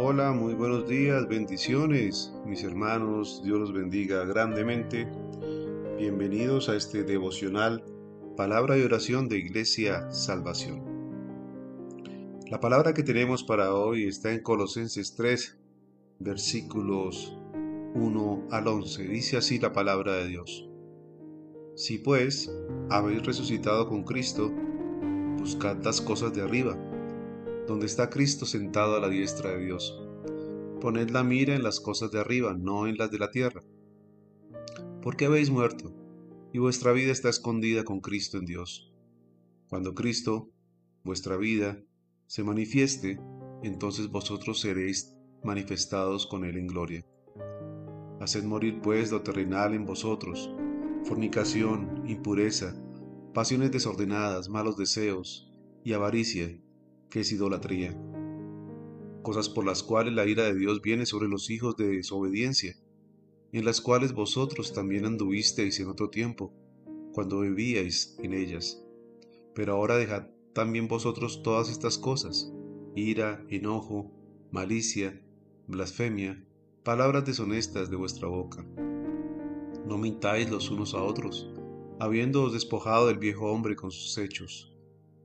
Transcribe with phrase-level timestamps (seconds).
[0.00, 5.08] Hola, muy buenos días, bendiciones, mis hermanos, Dios los bendiga grandemente.
[5.98, 7.82] Bienvenidos a este devocional,
[8.36, 10.84] palabra y oración de Iglesia Salvación.
[12.48, 15.58] La palabra que tenemos para hoy está en Colosenses 3,
[16.20, 17.36] versículos
[17.96, 19.02] 1 al 11.
[19.02, 20.68] Dice así la palabra de Dios.
[21.74, 22.48] Si pues
[22.88, 24.52] habéis resucitado con Cristo,
[25.40, 26.78] buscad las cosas de arriba
[27.68, 30.02] donde está Cristo sentado a la diestra de Dios.
[30.80, 33.62] Poned la mira en las cosas de arriba, no en las de la tierra.
[35.02, 35.94] Porque habéis muerto,
[36.52, 38.90] y vuestra vida está escondida con Cristo en Dios.
[39.68, 40.50] Cuando Cristo,
[41.04, 41.78] vuestra vida,
[42.26, 43.20] se manifieste,
[43.62, 47.04] entonces vosotros seréis manifestados con Él en gloria.
[48.18, 50.50] Haced morir pues lo terrenal en vosotros,
[51.04, 52.74] fornicación, impureza,
[53.34, 55.52] pasiones desordenadas, malos deseos
[55.84, 56.58] y avaricia,
[57.10, 57.96] que es idolatría,
[59.22, 62.76] cosas por las cuales la ira de Dios viene sobre los hijos de desobediencia,
[63.52, 66.52] en las cuales vosotros también anduvisteis en otro tiempo,
[67.12, 68.82] cuando vivíais en ellas.
[69.54, 72.52] Pero ahora dejad también vosotros todas estas cosas,
[72.94, 74.10] ira, enojo,
[74.50, 75.20] malicia,
[75.66, 76.44] blasfemia,
[76.84, 78.64] palabras deshonestas de vuestra boca.
[79.86, 81.50] No mintáis los unos a otros,
[81.98, 84.74] habiéndoos despojado del viejo hombre con sus hechos,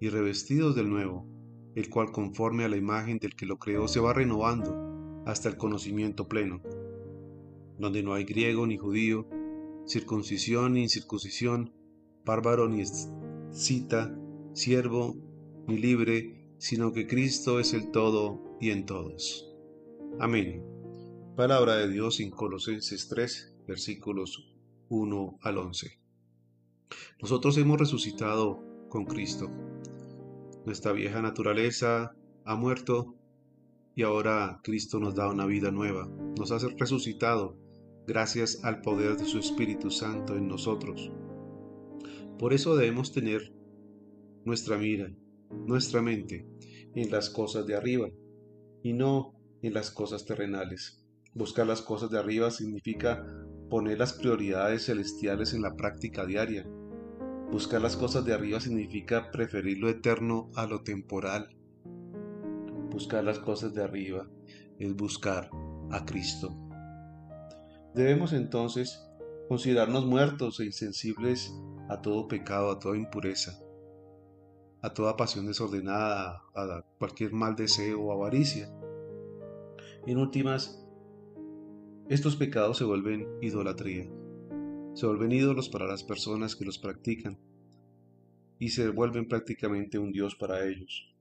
[0.00, 1.26] y revestidos del nuevo,
[1.74, 5.56] el cual conforme a la imagen del que lo creó se va renovando hasta el
[5.56, 6.62] conocimiento pleno,
[7.78, 9.26] donde no hay griego ni judío,
[9.86, 11.72] circuncisión ni incircuncisión,
[12.24, 12.84] bárbaro ni
[13.50, 14.16] cita,
[14.52, 15.16] siervo
[15.66, 19.48] ni libre, sino que Cristo es el todo y en todos.
[20.18, 20.64] Amén.
[21.36, 24.54] Palabra de Dios en Colosenses 3, versículos
[24.88, 25.98] 1 al 11.
[27.22, 29.50] Nosotros hemos resucitado con Cristo
[30.64, 33.14] nuestra vieja naturaleza ha muerto
[33.94, 37.56] y ahora Cristo nos da una vida nueva, nos ha resucitado
[38.06, 41.10] gracias al poder de su Espíritu Santo en nosotros.
[42.38, 43.52] Por eso debemos tener
[44.44, 45.12] nuestra mira,
[45.50, 46.46] nuestra mente
[46.94, 48.08] en las cosas de arriba
[48.82, 51.04] y no en las cosas terrenales.
[51.34, 53.24] Buscar las cosas de arriba significa
[53.68, 56.68] poner las prioridades celestiales en la práctica diaria,
[57.52, 61.48] Buscar las cosas de arriba significa preferir lo eterno a lo temporal.
[62.90, 64.28] Buscar las cosas de arriba
[64.78, 65.50] es buscar
[65.90, 66.56] a Cristo.
[67.92, 69.04] Debemos entonces
[69.48, 71.52] considerarnos muertos e insensibles
[71.88, 73.58] a todo pecado, a toda impureza,
[74.80, 78.72] a toda pasión desordenada, a cualquier mal deseo o avaricia.
[80.06, 80.86] En últimas,
[82.08, 84.08] estos pecados se vuelven idolatría
[84.94, 87.38] se vuelven ídolos para las personas que los practican
[88.58, 91.14] y se vuelven prácticamente un Dios para ellos.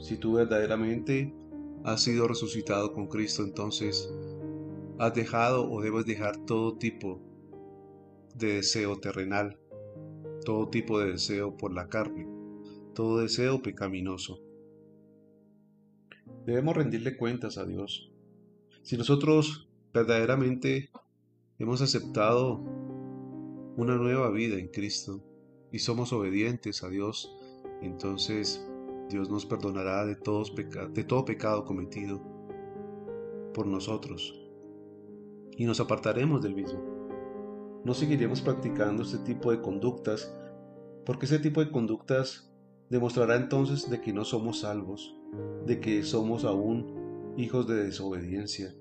[0.00, 1.34] Si tú verdaderamente
[1.84, 4.12] has sido resucitado con Cristo, entonces
[4.98, 7.20] has dejado o debes dejar todo tipo
[8.34, 9.58] de deseo terrenal,
[10.44, 12.26] todo tipo de deseo por la carne,
[12.94, 14.40] todo deseo pecaminoso.
[16.46, 18.10] Debemos rendirle cuentas a Dios.
[18.82, 20.90] Si nosotros verdaderamente
[21.58, 22.60] hemos aceptado
[23.76, 25.20] una nueva vida en Cristo
[25.72, 27.36] y somos obedientes a Dios,
[27.82, 28.64] entonces
[29.08, 32.22] Dios nos perdonará de, todos de todo pecado cometido
[33.54, 34.40] por nosotros
[35.56, 36.80] y nos apartaremos del mismo.
[37.84, 40.32] No seguiremos practicando este tipo de conductas
[41.04, 42.52] porque ese tipo de conductas
[42.90, 45.16] demostrará entonces de que no somos salvos,
[45.66, 48.74] de que somos aún hijos de desobediencia,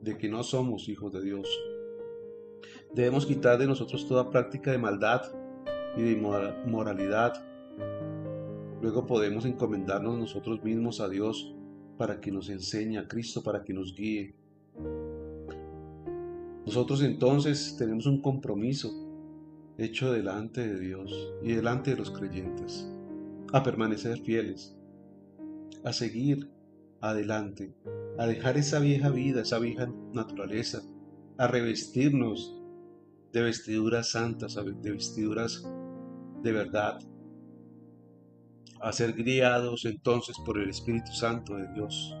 [0.00, 1.48] de que no somos hijos de Dios.
[2.94, 5.22] Debemos quitar de nosotros toda práctica de maldad
[5.96, 6.16] y de
[6.66, 7.44] moralidad.
[8.80, 11.54] Luego podemos encomendarnos nosotros mismos a Dios
[11.98, 14.36] para que nos enseñe a Cristo, para que nos guíe.
[16.64, 18.90] Nosotros entonces tenemos un compromiso
[19.76, 22.88] hecho delante de Dios y delante de los creyentes,
[23.52, 24.76] a permanecer fieles,
[25.82, 26.48] a seguir
[27.00, 27.74] adelante,
[28.18, 30.82] a dejar esa vieja vida, esa vieja naturaleza,
[31.36, 32.60] a revestirnos
[33.34, 35.68] de vestiduras santas, de vestiduras
[36.42, 37.00] de verdad,
[38.80, 42.16] a ser guiados entonces por el Espíritu Santo de Dios.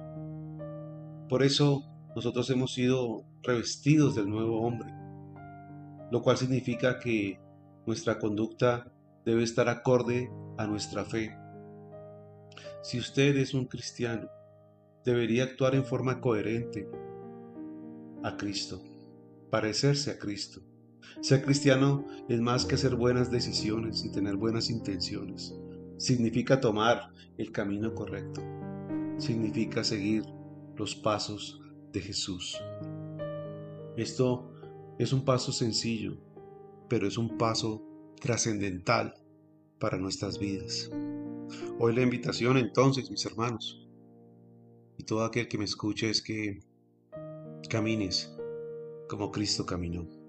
[1.28, 1.84] Por eso
[2.16, 4.92] nosotros hemos sido revestidos del nuevo hombre,
[6.10, 7.38] lo cual significa que
[7.86, 8.90] nuestra conducta
[9.24, 10.28] debe estar acorde
[10.58, 11.38] a nuestra fe.
[12.82, 14.28] Si usted es un cristiano,
[15.04, 16.88] debería actuar en forma coherente
[18.24, 18.82] a Cristo,
[19.50, 20.73] parecerse a Cristo.
[21.20, 25.54] Ser cristiano es más que hacer buenas decisiones y tener buenas intenciones.
[25.96, 28.42] Significa tomar el camino correcto.
[29.16, 30.24] significa seguir
[30.76, 31.60] los pasos
[31.92, 32.60] de Jesús.
[33.96, 34.52] Esto
[34.98, 36.16] es un paso sencillo,
[36.88, 37.86] pero es un paso
[38.20, 39.14] trascendental
[39.78, 40.90] para nuestras vidas.
[41.78, 43.86] Hoy la invitación entonces, mis hermanos,
[44.98, 46.60] y todo aquel que me escuche es que
[47.68, 48.34] camines
[49.08, 50.23] como Cristo caminó.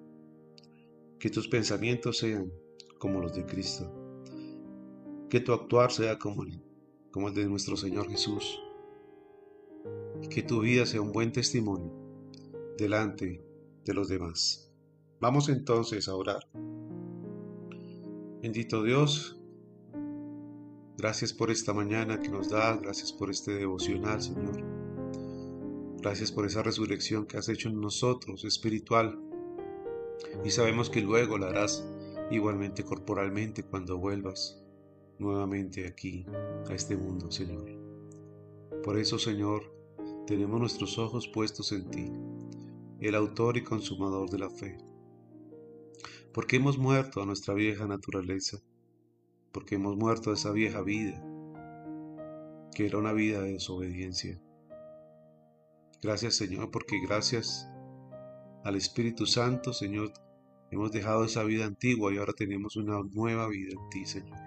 [1.25, 2.53] Que tus pensamientos sean
[2.99, 3.91] como los de Cristo.
[5.27, 8.61] Que tu actuar sea como el, de nuestro Señor Jesús.
[10.21, 11.91] Y que tu vida sea un buen testimonio
[12.77, 13.43] delante
[13.83, 14.71] de los demás.
[15.19, 16.47] Vamos entonces a orar.
[18.43, 19.35] Bendito Dios,
[20.95, 24.63] gracias por esta mañana que nos das, gracias por este devocional, Señor.
[26.03, 29.19] Gracias por esa resurrección que has hecho en nosotros, espiritual.
[30.43, 31.87] Y sabemos que luego la harás
[32.31, 34.61] igualmente corporalmente cuando vuelvas
[35.19, 36.25] nuevamente aquí,
[36.69, 37.65] a este mundo, Señor.
[38.83, 39.73] Por eso, Señor,
[40.27, 42.11] tenemos nuestros ojos puestos en ti,
[42.99, 44.77] el autor y consumador de la fe.
[46.33, 48.61] Porque hemos muerto a nuestra vieja naturaleza,
[49.51, 51.23] porque hemos muerto a esa vieja vida,
[52.73, 54.41] que era una vida de desobediencia.
[56.01, 57.69] Gracias Señor, porque gracias
[58.65, 60.11] al Espíritu Santo, Señor,
[60.71, 64.39] hemos dejado esa vida antigua y ahora tenemos una nueva vida en ti, Señor.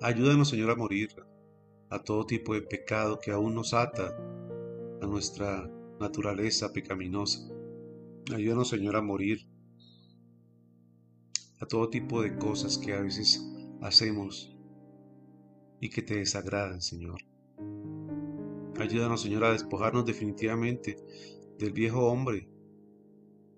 [0.00, 1.10] Ayúdanos, Señor, a morir
[1.90, 4.16] a todo tipo de pecado que aún nos ata
[5.02, 5.70] a nuestra
[6.00, 7.46] naturaleza pecaminosa.
[8.34, 9.46] Ayúdanos, Señor, a morir
[11.60, 13.46] a todo tipo de cosas que a veces
[13.82, 14.56] hacemos
[15.78, 17.20] y que te desagradan, Señor.
[18.78, 20.96] Ayúdanos, Señor, a despojarnos definitivamente
[21.60, 22.48] del viejo hombre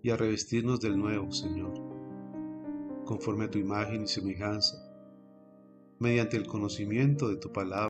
[0.02, 1.72] y a revestirnos del nuevo, Señor,
[3.04, 4.76] conforme a tu imagen y semejanza,
[6.00, 7.72] mediante el conocimiento de tu palabra